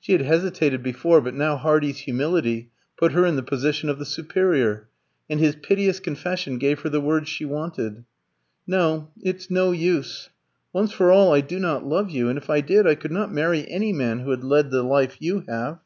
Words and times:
She 0.00 0.10
had 0.10 0.22
hesitated 0.22 0.82
before, 0.82 1.20
but 1.20 1.34
now 1.34 1.54
Hardy's 1.56 1.98
humility 2.00 2.72
put 2.96 3.12
her 3.12 3.24
in 3.24 3.36
the 3.36 3.44
position 3.44 3.88
of 3.88 4.00
the 4.00 4.04
superior, 4.04 4.88
and 5.30 5.38
his 5.38 5.54
piteous 5.54 6.00
confession 6.00 6.58
gave 6.58 6.80
her 6.80 6.88
the 6.88 7.00
words 7.00 7.28
she 7.28 7.44
wanted. 7.44 8.02
"No. 8.66 9.12
It's 9.22 9.52
no 9.52 9.70
use. 9.70 10.30
Once 10.72 10.90
for 10.90 11.12
all, 11.12 11.32
I 11.32 11.42
do 11.42 11.60
not 11.60 11.86
love 11.86 12.10
you; 12.10 12.28
and 12.28 12.38
if 12.38 12.50
I 12.50 12.60
did, 12.60 12.88
I 12.88 12.96
could 12.96 13.12
not 13.12 13.32
marry 13.32 13.64
any 13.70 13.92
man 13.92 14.18
who 14.18 14.32
had 14.32 14.42
led 14.42 14.72
the 14.72 14.82
life 14.82 15.16
you 15.20 15.44
have." 15.48 15.78